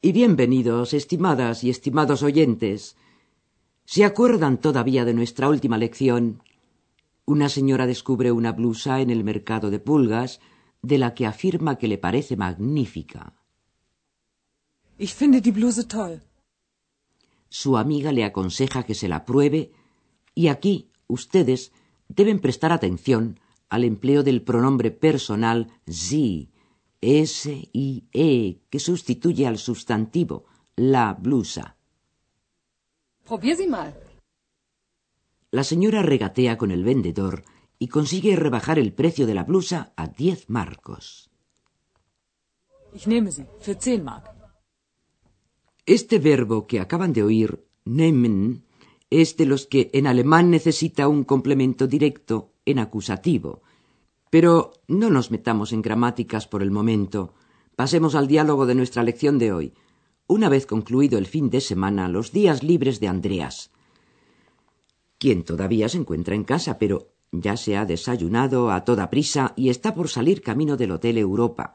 y 0.00 0.12
bienvenidos, 0.12 0.94
estimadas 0.94 1.64
y 1.64 1.70
estimados 1.70 2.22
oyentes. 2.22 2.96
¿Se 3.84 4.04
acuerdan 4.04 4.60
todavía 4.60 5.04
de 5.04 5.12
nuestra 5.12 5.48
última 5.48 5.76
lección? 5.76 6.42
Una 7.24 7.48
señora 7.48 7.84
descubre 7.86 8.30
una 8.30 8.52
blusa 8.52 9.00
en 9.00 9.10
el 9.10 9.24
mercado 9.24 9.70
de 9.70 9.80
pulgas 9.80 10.40
de 10.82 10.98
la 10.98 11.14
que 11.14 11.26
afirma 11.26 11.78
que 11.78 11.88
le 11.88 11.98
parece 11.98 12.36
magnífica. 12.36 13.34
Ich 14.98 15.14
finde 15.14 15.40
die 15.40 15.52
Bluse 15.52 15.84
toll. 15.84 16.22
Su 17.48 17.76
amiga 17.76 18.12
le 18.12 18.24
aconseja 18.24 18.84
que 18.84 18.94
se 18.94 19.08
la 19.08 19.24
pruebe 19.24 19.72
y 20.34 20.48
aquí 20.48 20.90
ustedes 21.08 21.72
deben 22.08 22.38
prestar 22.38 22.72
atención 22.72 23.40
al 23.68 23.84
empleo 23.84 24.22
del 24.22 24.42
pronombre 24.42 24.90
personal 24.90 25.72
sie, 25.86 26.50
S-I-E, 27.00 28.60
que 28.70 28.78
sustituye 28.78 29.46
al 29.46 29.58
sustantivo 29.58 30.44
la 30.76 31.14
blusa. 31.14 31.76
Probier 33.24 33.56
sie 33.56 33.68
mal. 33.68 33.94
La 35.50 35.64
señora 35.64 36.02
regatea 36.02 36.58
con 36.58 36.70
el 36.70 36.84
vendedor 36.84 37.44
y 37.78 37.88
consigue 37.88 38.36
rebajar 38.36 38.78
el 38.78 38.92
precio 38.92 39.26
de 39.26 39.34
la 39.34 39.44
blusa 39.44 39.92
a 39.96 40.08
10 40.08 40.50
marcos. 40.50 41.30
Ich 42.94 43.06
nehme 43.06 43.30
sie. 43.32 43.44
Für 43.60 43.74
10 43.76 44.02
Mark. 44.02 44.24
Este 45.86 46.18
verbo 46.18 46.66
que 46.66 46.80
acaban 46.80 47.12
de 47.12 47.22
oír, 47.22 47.64
nehmen, 47.84 48.64
es 49.10 49.36
de 49.36 49.46
los 49.46 49.66
que 49.66 49.90
en 49.94 50.06
alemán 50.06 50.50
necesita 50.50 51.08
un 51.08 51.24
complemento 51.24 51.86
directo 51.86 52.52
en 52.66 52.78
acusativo. 52.78 53.62
Pero 54.30 54.72
no 54.86 55.10
nos 55.10 55.30
metamos 55.30 55.72
en 55.72 55.82
gramáticas 55.82 56.46
por 56.46 56.62
el 56.62 56.70
momento. 56.70 57.34
Pasemos 57.76 58.14
al 58.14 58.26
diálogo 58.26 58.66
de 58.66 58.74
nuestra 58.74 59.02
lección 59.02 59.38
de 59.38 59.52
hoy. 59.52 59.74
Una 60.26 60.48
vez 60.48 60.66
concluido 60.66 61.18
el 61.18 61.26
fin 61.26 61.48
de 61.48 61.60
semana, 61.60 62.08
los 62.08 62.32
días 62.32 62.62
libres 62.62 63.00
de 63.00 63.08
Andreas, 63.08 63.70
quien 65.18 65.42
todavía 65.42 65.88
se 65.88 65.98
encuentra 65.98 66.34
en 66.34 66.44
casa, 66.44 66.78
pero 66.78 67.08
ya 67.32 67.56
se 67.56 67.76
ha 67.76 67.84
desayunado 67.84 68.70
a 68.70 68.84
toda 68.84 69.10
prisa 69.10 69.52
y 69.56 69.68
está 69.68 69.94
por 69.94 70.08
salir 70.08 70.42
camino 70.42 70.76
del 70.76 70.92
Hotel 70.92 71.18
Europa, 71.18 71.74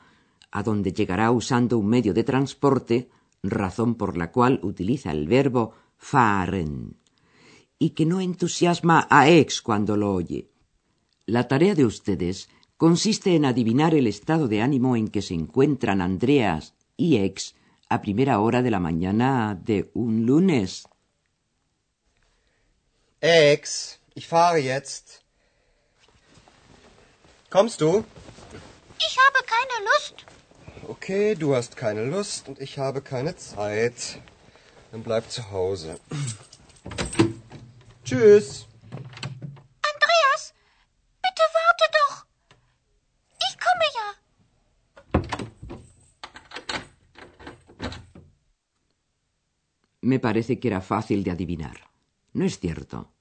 a 0.52 0.64
donde 0.64 0.94
llegará 0.94 1.32
usando 1.32 1.78
un 1.78 1.88
medio 1.88 2.14
de 2.14 2.24
transporte, 2.24 3.10
razón 3.42 3.96
por 3.96 4.18
la 4.18 4.32
cual 4.32 4.60
utiliza 4.64 5.12
el 5.12 5.28
verbo 5.28 5.74
fahren, 5.98 6.96
y 7.80 7.92
que 7.92 8.06
no 8.06 8.22
entusiasma 8.22 9.08
a 9.10 9.30
ex 9.30 9.62
cuando 9.62 9.98
lo 9.98 10.14
oye. 10.14 10.53
La 11.26 11.48
tarea 11.48 11.74
de 11.74 11.86
ustedes 11.86 12.50
consiste 12.76 13.36
en 13.36 13.46
adivinar 13.46 13.96
el 13.96 14.08
estado 14.08 14.50
de 14.50 14.62
ánimo 14.62 14.98
en 14.98 15.08
que 15.08 15.22
se 15.22 15.34
encuentran 15.34 16.02
Andreas 16.02 16.74
y 16.98 17.18
ex 17.18 17.56
a 17.88 18.02
primera 18.02 18.42
hora 18.42 18.62
de 18.62 18.72
la 18.72 18.80
mañana 18.82 19.58
de 19.64 19.90
un 19.94 20.26
lunes. 20.26 20.84
Ex, 23.22 24.02
ich 24.16 24.28
fahre 24.28 24.62
jetzt. 24.62 25.24
Kommst 27.50 27.80
du? 27.80 28.04
Ich 29.00 29.18
habe 29.18 29.46
keine 29.46 29.86
Lust. 29.86 30.26
Okay, 30.90 31.36
du 31.36 31.56
hast 31.56 31.78
keine 31.78 32.04
Lust 32.04 32.50
und 32.50 32.60
ich 32.60 32.78
habe 32.78 33.02
keine 33.02 33.38
Zeit. 33.38 34.20
Dann 34.92 35.04
bleib 35.04 35.30
zu 35.32 35.52
Hause. 35.52 36.00
Tschüss. 38.04 38.66
Me 50.04 50.20
parece 50.20 50.60
que 50.60 50.68
era 50.68 50.82
fácil 50.82 51.24
de 51.24 51.32
adivinar. 51.32 51.78
¿No 52.34 52.44
es 52.44 52.60
cierto? 52.60 53.14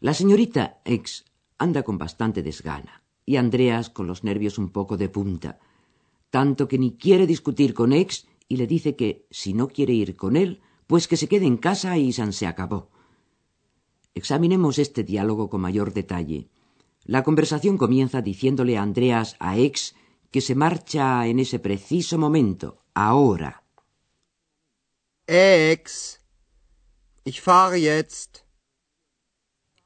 La 0.00 0.12
señorita 0.12 0.80
X 0.84 1.24
anda 1.56 1.84
con 1.84 1.98
bastante 1.98 2.42
desgana 2.42 3.04
y 3.24 3.36
Andreas 3.36 3.88
con 3.88 4.08
los 4.08 4.24
nervios 4.24 4.58
un 4.58 4.70
poco 4.70 4.96
de 4.96 5.08
punta, 5.08 5.60
tanto 6.30 6.66
que 6.66 6.78
ni 6.78 6.96
quiere 6.96 7.28
discutir 7.28 7.74
con 7.74 7.92
X 7.92 8.26
y 8.48 8.56
le 8.56 8.66
dice 8.66 8.96
que 8.96 9.24
si 9.30 9.54
no 9.54 9.68
quiere 9.68 9.92
ir 9.92 10.16
con 10.16 10.34
él, 10.34 10.62
pues 10.88 11.06
que 11.06 11.16
se 11.16 11.28
quede 11.28 11.46
en 11.46 11.58
casa 11.58 11.96
y 11.96 12.12
San 12.12 12.32
se 12.32 12.48
acabó. 12.48 12.90
Examinemos 14.14 14.80
este 14.80 15.04
diálogo 15.04 15.48
con 15.48 15.60
mayor 15.60 15.92
detalle. 15.92 16.48
La 17.04 17.22
conversación 17.22 17.78
comienza 17.78 18.20
diciéndole 18.20 18.76
a 18.76 18.82
Andreas 18.82 19.36
a 19.38 19.56
X 19.56 19.94
que 20.32 20.40
se 20.40 20.56
marcha 20.56 21.24
en 21.28 21.38
ese 21.38 21.60
preciso 21.60 22.18
momento, 22.18 22.82
ahora. 22.94 23.67
Ex, 25.30 26.20
ich 27.24 27.42
fahre 27.42 27.76
jetzt. 27.76 28.48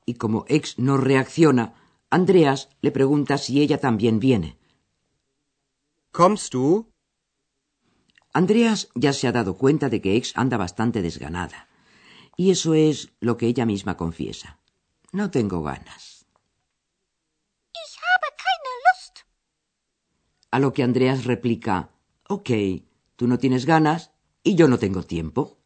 y 0.07 0.15
como 0.15 0.45
ex 0.49 0.79
no 0.79 0.97
reacciona, 0.97 1.75
Andreas 2.11 2.69
le 2.81 2.93
pregunta 2.93 3.39
si 3.39 3.61
ella 3.61 3.79
también 3.79 4.21
viene. 4.21 4.59
Kommst 6.13 6.53
du? 6.53 6.93
Andreas 8.33 8.89
ya 8.95 9.13
se 9.13 9.27
ha 9.27 9.33
dado 9.33 9.57
cuenta 9.57 9.89
de 9.89 10.01
que 10.01 10.17
ex 10.17 10.33
anda 10.37 10.57
bastante 10.57 11.03
desganada. 11.03 11.69
Y 12.37 12.51
eso 12.51 12.75
es 12.75 13.13
lo 13.21 13.37
que 13.37 13.47
ella 13.47 13.67
misma 13.67 13.97
confiesa. 13.97 14.61
No 15.13 15.31
tengo 15.31 15.63
ganas. 15.63 16.25
Ich 17.85 17.97
habe 17.99 18.29
keine 18.45 18.73
Lust. 18.85 19.15
A 20.51 20.59
lo 20.59 20.73
que 20.73 20.83
Andreas 20.83 21.25
replica, 21.25 21.91
ok, 22.29 22.51
tú 23.17 23.27
no 23.27 23.39
tienes 23.39 23.67
ganas 23.67 24.12
y 24.43 24.55
yo 24.55 24.69
no 24.69 24.79
tengo 24.79 25.03
tiempo. 25.03 25.59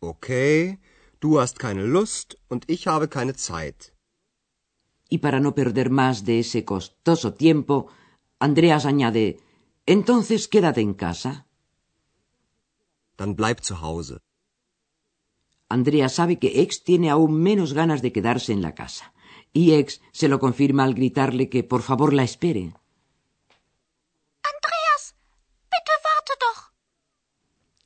Okay, 0.00 0.78
du 1.20 1.40
hast 1.40 1.58
keine 1.58 1.84
Lust 1.84 2.36
und 2.48 2.64
ich 2.68 2.86
habe 2.86 3.08
keine 3.08 3.34
Zeit. 3.34 3.92
Y 5.08 5.18
para 5.18 5.40
no 5.40 5.54
perder 5.54 5.90
más 5.90 6.24
de 6.24 6.40
ese 6.40 6.64
costoso 6.64 7.34
tiempo, 7.34 7.88
Andreas 8.38 8.84
añade, 8.86 9.38
entonces 9.86 10.48
quédate 10.48 10.80
en 10.80 10.94
casa. 10.94 11.46
Dann 13.16 13.34
bleib 13.34 13.60
zu 13.60 13.74
Hause. 13.80 14.18
Andrea 15.68 16.08
sabe 16.08 16.38
que 16.38 16.60
Ex 16.62 16.84
tiene 16.84 17.10
aún 17.10 17.42
menos 17.42 17.72
ganas 17.72 18.02
de 18.02 18.12
quedarse 18.12 18.52
en 18.52 18.62
la 18.62 18.74
casa, 18.74 19.14
y 19.52 19.72
Ex 19.72 20.00
se 20.12 20.28
lo 20.28 20.38
confirma 20.38 20.84
al 20.84 20.94
gritarle 20.94 21.48
que 21.48 21.64
por 21.64 21.82
favor 21.82 22.12
la 22.12 22.22
espere. 22.22 22.74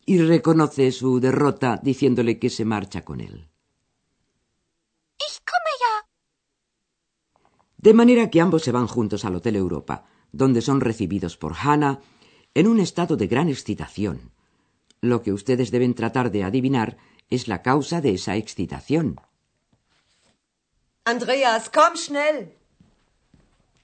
Y 0.06 0.19
reconoce 0.22 0.91
su 0.93 1.21
derrota 1.21 1.78
diciéndole 1.83 2.38
que 2.38 2.50
se 2.50 2.65
marcha 2.65 3.05
con 3.05 3.21
él. 3.21 3.49
Ich 5.19 5.41
komme 5.44 5.72
ja. 5.83 6.09
De 7.77 7.94
manera 7.94 8.31
que 8.31 8.41
ambos 8.41 8.62
se 8.62 8.72
van 8.72 8.87
juntos 8.87 9.25
al 9.25 9.37
Hotel 9.37 9.56
Europa, 9.56 10.06
donde 10.32 10.62
son 10.62 10.81
recibidos 10.81 11.37
por 11.37 11.55
Hannah 11.55 12.00
en 12.55 12.67
un 12.67 12.81
estado 12.81 13.17
de 13.17 13.26
gran 13.26 13.49
excitación. 13.49 14.32
Lo 15.00 15.23
que 15.23 15.32
ustedes 15.32 15.70
deben 15.70 15.94
tratar 15.94 16.31
de 16.31 16.44
adivinar 16.44 16.99
es 17.31 17.49
la 17.49 17.62
causa 17.62 18.00
de 18.00 18.14
esa 18.14 18.37
excitación. 18.37 19.20
Andreas, 21.05 21.70
komm 21.70 21.96
schnell. 21.96 22.53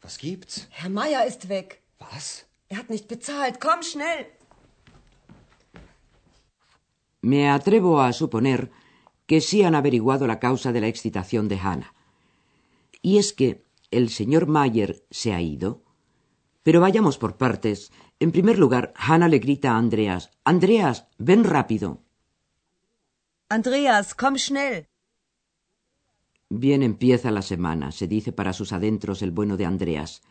Was 0.02 0.18
gibt's? 0.18 0.68
Herr 0.70 0.90
Meier 0.90 1.26
ist 1.26 1.48
weg. 1.48 1.82
Was? 1.98 2.46
Er 2.68 2.78
hat 2.78 2.90
nicht 2.90 3.08
bezahlt. 3.08 3.60
Komm 3.60 3.82
schnell. 3.82 4.26
Me 7.26 7.50
atrevo 7.50 8.00
a 8.02 8.12
suponer 8.12 8.70
que 9.26 9.40
sí 9.40 9.64
han 9.64 9.74
averiguado 9.74 10.28
la 10.28 10.38
causa 10.38 10.70
de 10.70 10.80
la 10.80 10.86
excitación 10.86 11.48
de 11.48 11.58
Hannah. 11.58 11.92
Y 13.02 13.18
es 13.18 13.32
que 13.32 13.64
el 13.90 14.10
señor 14.10 14.46
Mayer 14.46 15.04
se 15.10 15.34
ha 15.34 15.40
ido. 15.40 15.82
Pero 16.62 16.80
vayamos 16.80 17.18
por 17.18 17.36
partes. 17.36 17.90
En 18.20 18.30
primer 18.30 18.60
lugar, 18.60 18.92
Hannah 18.94 19.26
le 19.26 19.40
grita 19.40 19.72
a 19.72 19.76
Andreas, 19.76 20.30
Andreas, 20.44 21.08
ven 21.18 21.42
rápido. 21.42 22.00
Andreas, 23.48 24.14
komm 24.14 24.36
schnell. 24.36 24.86
Bien 26.48 26.84
empieza 26.84 27.32
la 27.32 27.42
semana, 27.42 27.90
se 27.90 28.06
dice 28.06 28.30
para 28.30 28.52
sus 28.52 28.72
adentros 28.72 29.20
el 29.22 29.32
bueno 29.32 29.56
de 29.56 29.66
Andreas. 29.66 30.22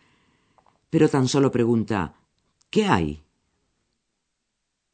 Pero 0.90 1.10
tan 1.10 1.28
solo 1.28 1.52
pregunta 1.52 2.16
¿Qué 2.70 2.86
hay? 2.86 3.26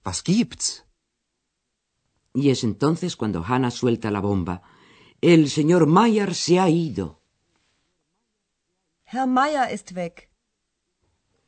Was 0.03 0.23
gibt's? 0.23 0.83
Y 2.33 2.49
es 2.49 2.63
entonces 2.63 3.15
cuando 3.15 3.43
Hannah 3.43 3.71
suelta 3.71 4.11
la 4.11 4.21
bomba. 4.21 4.61
El 5.19 5.49
señor 5.49 5.87
Mayer 5.87 6.33
se 6.33 6.59
ha 6.59 6.69
ido. 6.69 7.21
Herr 9.05 9.27
Meier 9.27 9.73
ist 9.73 9.91
weg. 9.91 10.29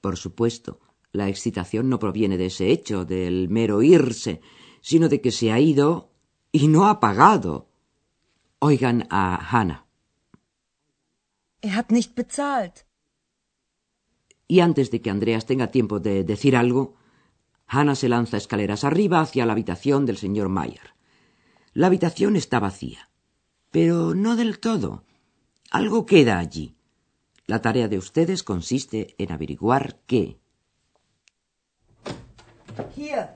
Por 0.02 0.18
supuesto, 0.18 0.80
la 1.14 1.30
excitación 1.30 1.88
no 1.90 1.98
proviene 1.98 2.38
de 2.38 2.48
ese 2.48 2.72
hecho, 2.72 3.06
del 3.06 3.48
mero 3.48 3.82
irse, 3.82 4.42
sino 4.82 5.08
de 5.08 5.22
que 5.22 5.32
se 5.32 5.52
ha 5.52 5.60
ido 5.60 6.12
y 6.52 6.68
no 6.68 6.88
ha 6.88 7.00
pagado. 7.00 7.70
Oigan 8.60 9.08
a 9.10 9.36
Hannah. 9.36 9.86
Er 11.62 11.78
hat 11.78 11.90
nicht 11.90 12.16
bezahlt. 12.16 12.86
Y 14.48 14.60
antes 14.60 14.92
de 14.92 15.02
que 15.02 15.10
Andreas 15.10 15.46
tenga 15.46 15.72
tiempo 15.72 16.02
de 16.02 16.26
decir 16.26 16.58
algo, 16.58 16.96
Hannah 17.68 17.96
se 17.96 18.10
lanza 18.10 18.38
escaleras 18.38 18.84
arriba 18.84 19.22
hacia 19.22 19.46
la 19.46 19.54
habitación 19.54 20.06
del 20.06 20.18
señor 20.18 20.50
Mayer. 20.50 20.94
La 21.74 21.88
habitación 21.88 22.36
está 22.36 22.60
vacía, 22.60 23.10
pero 23.72 24.14
no 24.14 24.36
del 24.36 24.60
todo. 24.60 25.04
Algo 25.72 26.06
queda 26.06 26.38
allí. 26.38 26.76
La 27.48 27.62
tarea 27.62 27.88
de 27.88 27.98
ustedes 27.98 28.44
consiste 28.44 29.16
en 29.18 29.32
averiguar 29.32 30.00
qué. 30.06 30.40
Hier, 32.96 33.36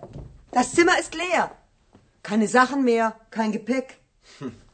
das 0.51 0.71
Zimmer 0.71 1.00
ist 1.00 1.13
leer. 1.15 1.57
Keine 2.21 2.47
Sachen 2.47 2.83
mehr, 2.83 3.19
kein 3.29 3.51
Gepäck. 3.51 4.01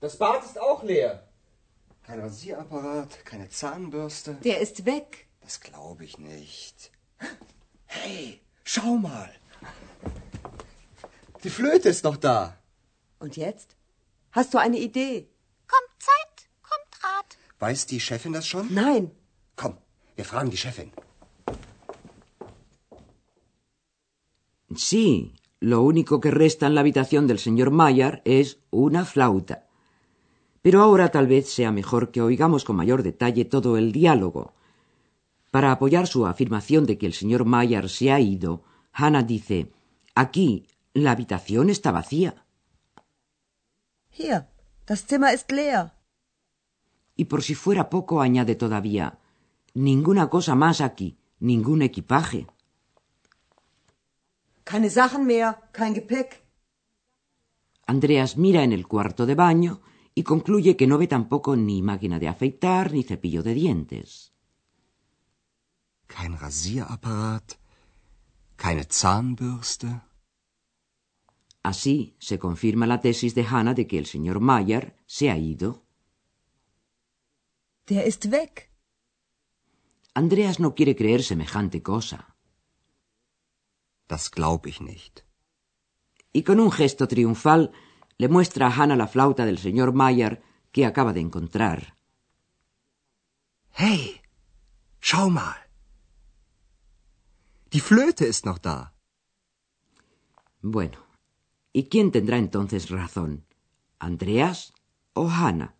Das 0.00 0.18
Bad 0.18 0.44
ist 0.44 0.60
auch 0.60 0.82
leer. 0.82 1.26
Kein 2.06 2.20
Rasierapparat, 2.20 3.24
keine 3.24 3.48
Zahnbürste. 3.48 4.34
Der 4.44 4.60
ist 4.60 4.84
weg. 4.84 5.26
Das 5.40 5.60
glaube 5.60 6.04
ich 6.04 6.18
nicht. 6.18 6.92
Schau 8.76 8.96
mal. 8.98 9.30
Die 11.42 11.52
Flöte 11.58 11.88
ist 11.88 12.04
noch 12.04 12.18
da. 12.18 12.38
Und 13.18 13.38
jetzt? 13.38 13.68
Hast 14.32 14.52
du 14.52 14.58
eine 14.58 14.78
Idee? 14.88 15.14
Kommt 15.72 15.92
Zeit, 16.08 16.36
kommt 16.68 16.92
Rat. 17.04 17.30
Weiß 17.58 17.86
die 17.86 18.00
Chefin 18.00 18.34
das 18.34 18.46
schon? 18.46 18.66
Nein. 18.82 19.04
Komm, 19.60 19.74
wir 20.16 20.26
fragen 20.26 20.50
die 20.50 20.62
Chefin. 20.64 20.90
Sí, 24.88 25.32
lo 25.60 25.80
único 25.92 26.20
que 26.20 26.30
resta 26.42 26.66
en 26.66 26.74
la 26.74 26.82
habitación 26.82 27.26
del 27.26 27.38
señor 27.38 27.70
Mayer 27.70 28.20
es 28.26 28.58
una 28.70 29.06
flauta. 29.06 29.56
Pero 30.60 30.82
ahora 30.82 31.10
tal 31.10 31.26
vez 31.28 31.48
sea 31.48 31.72
mejor 31.72 32.10
que 32.12 32.20
oigamos 32.20 32.64
con 32.66 32.76
mayor 32.76 33.02
detalle 33.02 33.46
todo 33.46 33.78
el 33.78 33.92
diálogo. 33.92 34.52
Para 35.56 35.72
apoyar 35.72 36.06
su 36.06 36.26
afirmación 36.26 36.84
de 36.84 36.98
que 36.98 37.06
el 37.06 37.14
señor 37.14 37.46
Mayer 37.46 37.88
se 37.88 38.12
ha 38.12 38.20
ido, 38.20 38.62
Hannah 38.92 39.22
dice, 39.22 39.72
aquí 40.14 40.66
la 40.92 41.12
habitación 41.12 41.70
está 41.70 41.92
vacía. 41.92 42.44
Hier, 44.10 44.48
das 44.86 45.06
Zimmer 45.06 45.32
ist 45.32 45.50
leer. 45.50 45.94
Y 47.16 47.24
por 47.24 47.42
si 47.42 47.54
fuera 47.54 47.88
poco, 47.88 48.20
añade 48.20 48.54
todavía, 48.54 49.18
ninguna 49.72 50.28
cosa 50.28 50.54
más 50.54 50.82
aquí, 50.82 51.16
ningún 51.40 51.80
equipaje. 51.80 52.46
Keine 54.64 54.90
Sachen 54.90 55.24
mehr, 55.24 55.56
kein 55.72 55.94
Gepäck. 55.94 56.44
Andreas 57.86 58.36
mira 58.36 58.62
en 58.62 58.72
el 58.72 58.86
cuarto 58.86 59.24
de 59.24 59.34
baño 59.34 59.80
y 60.14 60.22
concluye 60.22 60.76
que 60.76 60.86
no 60.86 60.98
ve 60.98 61.06
tampoco 61.06 61.56
ni 61.56 61.80
máquina 61.80 62.18
de 62.18 62.28
afeitar 62.28 62.92
ni 62.92 63.02
cepillo 63.04 63.42
de 63.42 63.54
dientes. 63.54 64.35
Kein 66.06 66.34
Rasierapparat, 66.38 67.58
keine 68.56 68.84
Zahnbürste. 68.88 70.00
Así 71.62 72.16
se 72.20 72.38
confirma 72.38 72.86
la 72.86 73.00
tesis 73.00 73.34
de 73.34 73.44
Hannah 73.44 73.74
de 73.74 73.86
que 73.88 73.98
el 73.98 74.06
señor 74.06 74.38
Mayer 74.40 74.96
se 75.06 75.30
ha 75.30 75.36
ido. 75.36 75.84
Der 77.86 78.06
ist 78.06 78.30
weg. 78.30 78.70
Andreas 80.14 80.58
no 80.60 80.74
quiere 80.76 80.94
creer 80.94 81.22
semejante 81.22 81.82
cosa. 81.82 82.36
Das 84.06 84.30
glaub 84.30 84.66
ich 84.66 84.80
nicht. 84.80 85.24
Y 86.32 86.42
con 86.42 86.60
un 86.60 86.70
gesto 86.70 87.08
triunfal 87.08 87.72
le 88.16 88.28
muestra 88.28 88.68
a 88.68 88.74
Hannah 88.76 88.96
la 88.96 89.08
flauta 89.08 89.44
del 89.44 89.58
señor 89.58 89.92
Mayer 89.92 90.42
que 90.70 90.86
acaba 90.86 91.12
de 91.12 91.20
encontrar. 91.20 91.96
Hey, 93.70 94.20
schau 95.00 95.30
mal. 95.30 95.65
Die 97.76 97.88
Flöte 97.90 98.24
ist 98.24 98.46
noch 98.46 98.58
da. 98.58 98.94
Bueno, 100.62 100.98
¿y 101.74 101.90
quién 101.90 102.10
tendrá 102.10 102.38
entonces 102.38 102.88
razón? 102.88 103.44
¿Andreas 103.98 104.72
o 105.12 105.28
Hannah? 105.28 105.74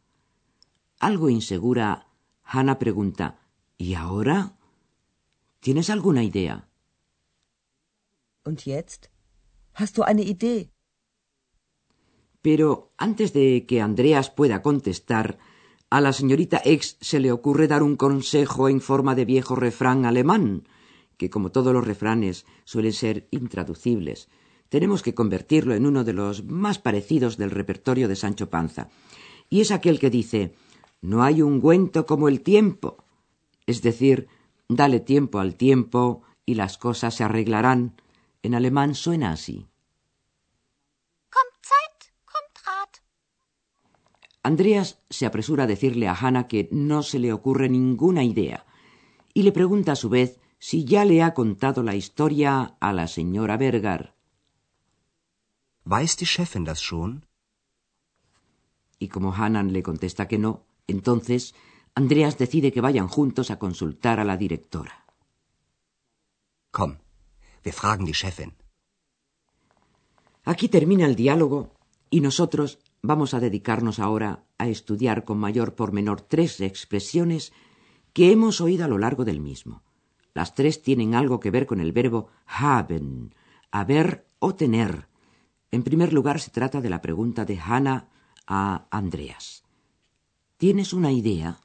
Algo 1.00 1.31
insegura, 1.31 2.06
Hannah 2.43 2.78
pregunta, 2.78 3.38
¿y 3.78 3.94
ahora? 3.94 4.58
¿Tienes 5.60 5.88
alguna 5.88 6.22
idea? 6.22 6.69
Und 8.44 8.66
jetzt? 8.66 9.08
Hast 9.72 9.96
du 9.96 10.02
eine 10.02 10.22
Idee? 10.22 10.70
Pero 12.43 12.93
antes 12.98 13.32
de 13.32 13.64
que 13.66 13.81
Andreas 13.81 14.28
pueda 14.28 14.60
contestar, 14.60 15.38
a 15.88 16.02
la 16.02 16.12
señorita 16.12 16.60
X 16.62 16.98
se 17.00 17.20
le 17.20 17.32
ocurre 17.32 17.69
dar 17.69 17.82
un 17.82 17.96
consejo 17.96 18.69
en 18.69 18.82
forma 18.82 19.14
de 19.14 19.25
viejo 19.25 19.56
refrán 19.56 20.04
alemán, 20.04 20.69
que 21.17 21.31
como 21.31 21.51
todos 21.51 21.73
los 21.73 21.87
refranes 21.87 22.47
suelen 22.65 22.93
ser 22.93 23.29
intraducibles, 23.31 24.29
tenemos 24.69 25.03
que 25.03 25.15
convertirlo 25.15 25.75
en 25.75 25.87
uno 25.87 26.05
de 26.05 26.13
los 26.13 26.45
más 26.45 26.79
parecidos 26.79 27.37
del 27.37 27.51
repertorio 27.51 28.09
de 28.09 28.17
Sancho 28.17 28.51
Panza. 28.51 28.89
Y 29.49 29.61
es 29.61 29.71
aquel 29.71 29.99
que 29.99 30.11
dice 30.11 30.55
No 31.01 31.23
hay 31.23 31.43
ungüento 31.43 32.07
como 32.07 32.29
el 32.29 32.41
tiempo. 32.41 33.05
Es 33.67 33.83
decir, 33.83 34.29
dale 34.69 35.01
tiempo 35.01 35.39
al 35.39 35.55
tiempo 35.55 36.23
y 36.45 36.55
las 36.55 36.79
cosas 36.79 37.15
se 37.15 37.25
arreglarán. 37.25 38.01
En 38.43 38.55
alemán 38.55 38.95
suena 38.95 39.33
así. 39.33 39.67
Andreas 44.43 45.03
se 45.11 45.27
apresura 45.27 45.65
a 45.65 45.67
decirle 45.67 46.07
a 46.07 46.15
Hannah 46.15 46.47
que 46.47 46.69
no 46.71 47.03
se 47.03 47.19
le 47.19 47.33
ocurre 47.33 47.69
ninguna 47.69 48.23
idea 48.23 48.65
y 49.35 49.43
le 49.43 49.51
pregunta 49.51 49.91
a 49.91 49.96
su 49.96 50.08
vez 50.08 50.39
si 50.58 50.84
ya 50.84 51.05
le 51.05 51.22
ha 51.22 51.34
contado 51.34 51.82
la 51.82 51.94
historia 51.94 52.77
a 52.81 52.93
la 52.93 53.06
señora 53.08 53.56
Berger. 53.56 54.15
Weiß 55.84 56.17
die 56.17 56.27
Chefin 56.27 56.65
das 56.65 56.81
schon? 56.81 57.27
Y 58.98 59.08
como 59.08 59.32
Hannah 59.32 59.63
le 59.63 59.82
contesta 59.82 60.27
que 60.27 60.39
no, 60.39 60.67
entonces 60.86 61.55
Andreas 61.94 62.39
decide 62.39 62.72
que 62.72 62.81
vayan 62.81 63.08
juntos 63.08 63.51
a 63.51 63.58
consultar 63.58 64.20
a 64.20 64.25
la 64.25 64.36
directora. 64.36 65.05
Komm, 66.70 66.98
wir 67.65 67.72
fragen 67.72 68.05
die 68.05 68.15
Chefin. 68.15 68.53
Aquí 70.44 70.69
termina 70.69 71.06
el 71.06 71.17
diálogo 71.17 71.72
y 72.10 72.20
nosotros 72.20 72.79
vamos 73.03 73.34
a 73.34 73.41
dedicarnos 73.41 73.98
ahora 73.98 74.44
a 74.58 74.69
estudiar 74.69 75.25
con 75.25 75.39
mayor 75.39 75.75
pormenor 75.75 76.20
tres 76.20 76.60
expresiones 76.60 77.53
que 78.13 78.32
hemos 78.32 78.60
oído 78.60 78.84
a 78.84 78.89
lo 78.89 78.98
largo 78.98 79.25
del 79.25 79.41
mismo. 79.41 79.85
Las 80.36 80.55
tres 80.55 80.82
tienen 80.82 81.14
algo 81.14 81.40
que 81.40 81.50
ver 81.50 81.64
con 81.64 81.81
el 81.81 81.93
verbo 81.93 82.28
haben, 82.44 83.34
haber 83.70 84.28
o 84.38 84.55
tener. 84.55 85.08
En 85.70 85.82
primer 85.82 86.12
lugar, 86.12 86.40
se 86.40 86.50
trata 86.50 86.82
de 86.82 86.90
la 86.90 87.00
pregunta 87.00 87.46
de 87.46 87.58
Hannah 87.58 88.10
a 88.46 88.86
Andreas. 88.90 89.64
¿Tienes 90.58 90.93
una 90.93 91.10
idea? 91.10 91.58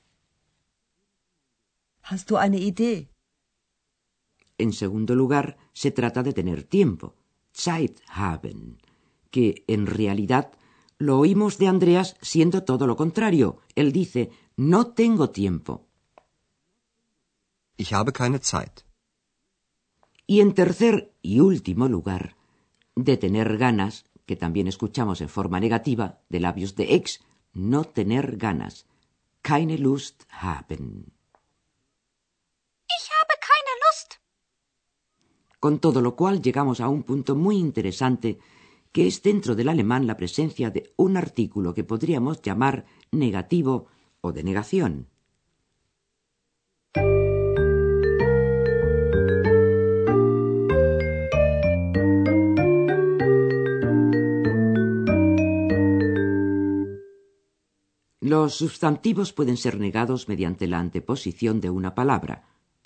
Hast 2.03 2.29
du 2.29 2.37
eine 2.37 2.59
Idee? 2.59 3.09
En 4.57 4.71
segundo 4.71 5.15
lugar, 5.15 5.57
se 5.73 5.91
trata 5.91 6.23
de 6.23 6.31
tener 6.31 6.63
tiempo, 6.63 7.17
Zeit 7.51 7.99
haben, 8.07 8.77
que 9.31 9.65
en 9.67 9.85
realidad 9.85 10.53
lo 10.97 11.19
oímos 11.19 11.57
de 11.57 11.67
Andreas 11.67 12.15
siendo 12.21 12.63
todo 12.63 12.87
lo 12.87 12.95
contrario. 12.95 13.59
Él 13.75 13.91
dice, 13.91 14.31
no 14.55 14.93
tengo 14.93 15.29
tiempo. 15.29 15.90
Ich 17.83 17.93
habe 17.93 18.11
keine 18.13 18.39
Zeit. 18.41 18.75
Y 20.27 20.41
en 20.41 20.53
tercer 20.53 20.95
y 21.23 21.39
último 21.39 21.87
lugar, 21.87 22.35
de 23.07 23.17
tener 23.17 23.57
ganas, 23.57 24.05
que 24.27 24.35
también 24.35 24.67
escuchamos 24.67 25.19
en 25.19 25.29
forma 25.29 25.59
negativa 25.59 26.05
de 26.29 26.39
labios 26.45 26.75
de 26.75 26.93
ex, 26.97 27.21
no 27.53 27.83
tener 27.83 28.37
ganas, 28.37 28.85
keine 29.41 29.79
Lust 29.79 30.17
haben. 30.29 30.85
Ich 32.97 33.05
habe 33.17 33.35
keine 33.49 33.73
Lust. 33.83 34.09
Con 35.59 35.79
todo 35.79 36.01
lo 36.01 36.15
cual 36.15 36.35
llegamos 36.39 36.81
a 36.81 36.87
un 36.87 37.01
punto 37.01 37.35
muy 37.35 37.57
interesante 37.57 38.37
que 38.91 39.07
es 39.07 39.23
dentro 39.23 39.55
del 39.55 39.69
alemán 39.69 40.05
la 40.05 40.17
presencia 40.17 40.69
de 40.69 40.93
un 40.97 41.17
artículo 41.17 41.73
que 41.73 41.83
podríamos 41.83 42.43
llamar 42.43 42.85
negativo 43.09 43.87
o 44.21 44.31
de 44.33 44.43
negación. 44.43 44.93
Los 58.31 58.55
sustantivos 58.55 59.33
pueden 59.33 59.57
ser 59.57 59.77
negados 59.77 60.29
mediante 60.29 60.65
la 60.65 60.79
anteposición 60.79 61.59
de 61.59 61.69
una 61.69 61.95
palabra, 61.99 62.35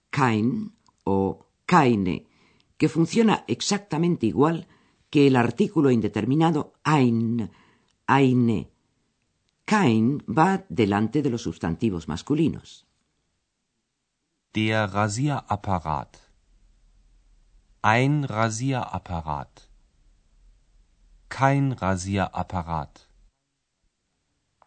kein 0.10 0.74
o 1.04 1.46
keine, 1.68 2.26
que 2.80 2.90
funciona 2.90 3.44
exactamente 3.46 4.26
igual 4.26 4.68
que 5.12 5.28
el 5.28 5.36
artículo 5.36 5.92
indeterminado 5.92 6.74
ein, 6.84 7.52
eine. 8.08 8.72
Kein 9.66 10.24
va 10.28 10.66
delante 10.68 11.22
de 11.22 11.30
los 11.30 11.44
sustantivos 11.44 12.08
masculinos. 12.08 12.88
Der 14.56 14.90
Rasierapparat. 14.92 16.18
Ein 17.84 18.24
Rasierapparat. 18.24 19.70
Kein 21.30 21.74
Rasierapparat. 21.74 22.94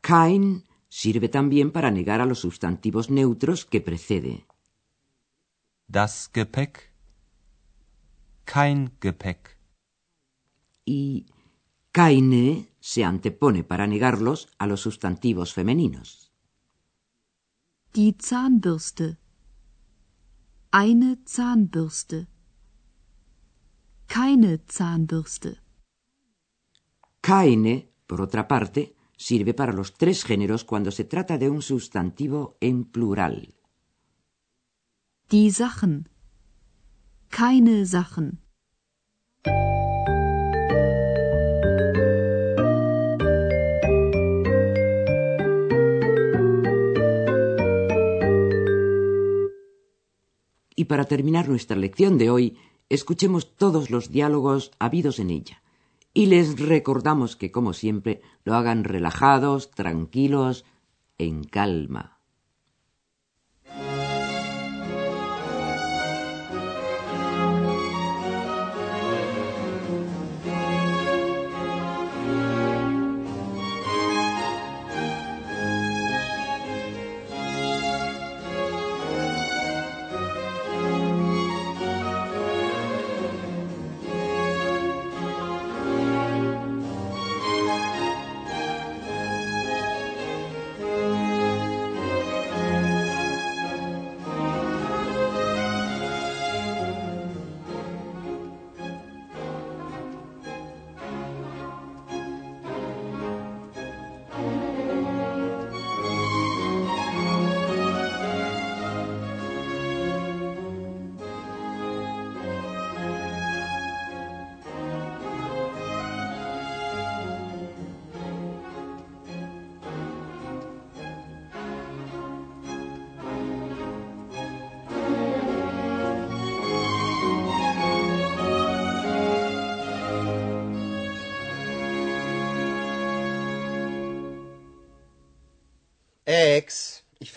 Kein 0.03 0.68
sirve 0.89 1.29
también 1.29 1.71
para 1.71 1.91
negar 1.91 2.21
a 2.21 2.27
los 2.27 2.41
sustantivos 2.41 3.11
neutros 3.11 3.65
que 3.65 3.81
precede. 3.81 4.47
Das 5.87 6.31
Gepäck. 6.33 6.93
Kein 8.45 8.93
Gepäck. 9.01 9.59
Y 10.85 11.27
keine 11.93 12.69
se 12.81 13.05
antepone 13.05 13.65
para 13.65 13.87
negarlos 13.87 14.49
a 14.59 14.67
los 14.67 14.81
sustantivos 14.81 15.53
femeninos. 15.53 16.33
Die 17.95 18.17
Zahnbürste. 18.17 19.19
Eine 20.71 21.25
Zahnbürste. 21.25 22.29
Keine 24.07 24.65
Zahnbürste. 24.67 25.63
Keine, 27.21 27.89
por 28.07 28.21
otra 28.21 28.47
parte, 28.47 28.95
sirve 29.19 29.53
para 29.53 29.73
los 29.73 29.95
tres 29.95 30.25
géneros 30.25 30.65
cuando 30.65 30.91
se 30.91 31.05
trata 31.05 31.37
de 31.37 31.51
un 31.51 31.61
sustantivo 31.61 32.57
en 32.61 32.85
plural. 32.85 33.55
Die 35.29 35.51
Sachen. 35.51 36.09
Keine 37.29 37.85
Sachen. 37.85 38.41
Y 50.75 50.85
para 50.85 51.05
terminar 51.05 51.49
nuestra 51.49 51.77
lección 51.77 52.19
de 52.19 52.31
hoy, 52.31 52.57
escuchemos 52.89 53.57
todos 53.57 53.91
los 53.91 54.13
diálogos 54.13 54.71
habidos 54.79 55.19
en 55.19 55.31
ella. 55.31 55.61
Y 56.19 56.27
les 56.27 56.59
recordamos 56.59 57.37
que, 57.37 57.53
como 57.53 57.73
siempre, 57.73 58.23
lo 58.43 58.57
hagan 58.57 58.83
relajados, 58.83 59.71
tranquilos, 59.71 60.65
en 61.17 61.45
calma. 61.45 62.18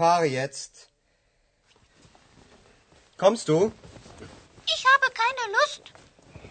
Fahre 0.01 0.25
jetzt. 0.25 0.89
Kommst 3.17 3.47
du? 3.49 3.71
Ich 4.65 4.83
habe 4.91 5.07
keine 5.21 5.43
Lust. 5.57 5.83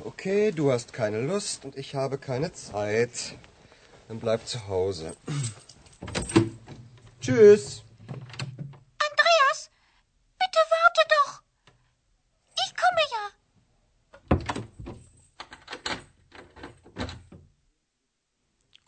Okay, 0.04 0.52
du 0.52 0.70
hast 0.70 0.92
keine 0.92 1.20
Lust 1.20 1.64
und 1.64 1.74
ich 1.76 1.96
habe 1.96 2.16
keine 2.16 2.52
Zeit. 2.52 3.34
Dann 4.06 4.20
bleib 4.20 4.46
zu 4.46 4.68
Hause. 4.68 5.16
Tschüss. 7.20 7.82
Andreas, 9.08 9.58
bitte 10.38 10.60
warte 10.76 11.02
doch. 11.16 11.32
Ich 12.62 12.70
komme 12.82 13.04
ja. 13.14 13.24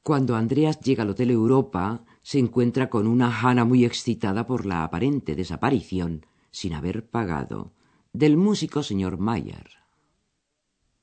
Cuando 0.05 0.37
Andreas 0.37 0.79
llega 0.85 1.03
al 1.03 1.09
Hotel 1.09 1.33
Europa, 1.33 1.99
se 2.23 2.39
encuentra 2.39 2.89
con 2.89 3.07
una 3.07 3.29
Hannah 3.41 3.65
muy 3.65 3.85
excitada 3.85 4.47
por 4.47 4.65
la 4.67 4.85
aparente 4.85 5.35
desaparición, 5.35 6.27
sin 6.51 6.75
haber 6.75 7.07
pagado, 7.07 7.73
del 8.13 8.37
músico 8.37 8.83
señor 8.83 9.19
Mayer. 9.19 9.71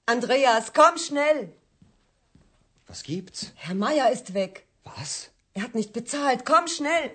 Andreas, 0.06 0.72
komm 0.72 0.98
schnell. 0.98 1.54
Was 2.88 3.04
gibt's? 3.04 3.54
Herr 3.56 3.76
Meier 3.76 4.12
ist 4.12 4.34
weg. 4.34 4.66
Was? 4.86 5.32
Er 5.54 5.64
hat 5.64 5.76
nicht 5.76 5.94
bezahlt. 5.94 6.44
Komm 6.44 6.68
schnell. 6.68 7.12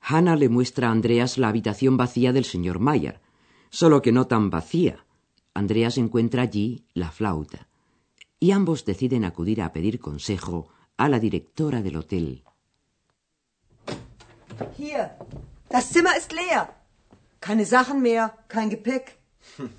Hannah 0.00 0.36
le 0.36 0.48
muestra 0.48 0.88
a 0.88 0.90
Andreas 0.92 1.38
la 1.38 1.48
habitación 1.48 1.96
vacía 1.96 2.32
del 2.32 2.44
señor 2.44 2.78
Mayer, 2.78 3.20
solo 3.70 4.02
que 4.02 4.12
no 4.12 4.26
tan 4.26 4.50
vacía. 4.50 5.04
Andreas 5.54 5.96
encuentra 5.96 6.42
allí 6.42 6.84
la 6.92 7.10
flauta, 7.10 7.66
y 8.38 8.50
ambos 8.50 8.84
deciden 8.84 9.24
acudir 9.24 9.62
a 9.62 9.72
pedir 9.72 9.98
consejo 9.98 10.68
a 10.96 11.08
la 11.08 11.18
directora 11.18 11.80
del 11.80 11.96
hotel. 11.96 12.42
Hier. 14.76 15.16
Das 15.68 15.90
Zimmer 15.90 16.16
ist 16.16 16.32
leer. 16.32 16.68
Keine 17.40 17.64
Sachen 17.64 18.02
mehr, 18.02 18.36
kein 18.48 18.70
Gepäck. 18.70 19.18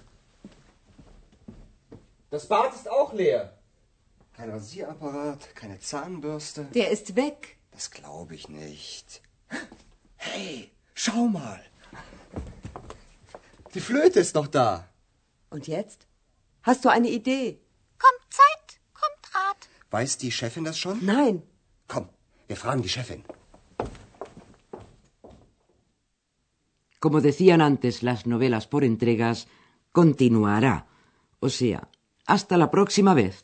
Das 2.30 2.46
Bad 2.48 2.76
ist 2.76 2.90
auch 2.90 3.14
leer. 3.14 3.58
Kein 4.34 4.50
Rasierapparat, 4.50 5.56
keine 5.56 5.80
Zahnbürste. 5.80 6.66
Der 6.74 6.92
ist 6.92 7.16
weg. 7.16 7.58
Das 7.72 7.90
glaube 7.90 8.36
ich 8.36 8.50
nicht. 8.50 9.22
Hey, 10.18 10.72
schau 10.94 11.28
mal. 11.28 11.64
Die 13.74 13.80
Flöte 13.80 14.20
ist 14.20 14.36
noch 14.36 14.48
da. 14.48 14.90
Und 15.50 15.68
jetzt? 15.68 16.08
Hast 16.64 16.84
du 16.84 16.90
eine 16.90 17.08
Idee? 17.10 17.62
Weiß 19.92 20.18
die 20.18 20.32
Chefin 20.32 20.64
das 20.64 20.78
schon? 20.78 21.06
Nein. 21.06 21.44
Komm, 21.88 22.10
wir 22.48 22.58
fragen 22.58 22.82
die 22.82 22.90
Chefin. 22.90 23.24
Como 27.00 27.22
decían 27.22 27.62
antes 27.62 28.04
las 28.04 28.26
novelas 28.26 28.68
por 28.68 28.84
entregas, 28.84 29.48
continuará. 29.92 30.88
O 31.40 31.50
sea, 31.50 31.90
hasta 32.26 32.58
la 32.58 32.70
próxima 32.72 33.14
vez. 33.14 33.44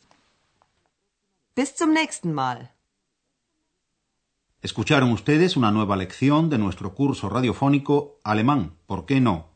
Bis 1.54 1.74
zum 1.76 1.92
nächsten 1.92 2.32
Mal. 2.32 2.72
Escucharon 4.60 5.12
ustedes 5.12 5.56
una 5.56 5.70
nueva 5.70 5.94
lección 5.94 6.50
de 6.50 6.58
nuestro 6.58 6.94
curso 6.94 7.28
radiofónico 7.28 8.18
Alemán, 8.24 8.76
¿por 8.86 9.04
qué 9.06 9.20
no? 9.20 9.50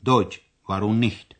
Deutsch, 0.00 0.42
warum 0.68 1.00
nicht? 1.00 1.39